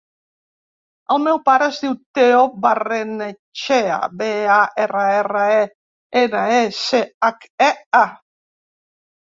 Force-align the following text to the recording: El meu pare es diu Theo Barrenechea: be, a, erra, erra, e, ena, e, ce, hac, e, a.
El 1.15 1.19
meu 1.25 1.35
pare 1.49 1.65
es 1.73 1.81
diu 1.83 1.91
Theo 2.19 2.39
Barrenechea: 2.63 3.99
be, 4.23 4.31
a, 4.55 4.57
erra, 4.87 5.05
erra, 5.21 5.45
e, 5.59 5.63
ena, 6.25 6.43
e, 6.57 6.65
ce, 6.81 7.05
hac, 7.29 7.47
e, 7.69 7.73
a. 8.03 8.03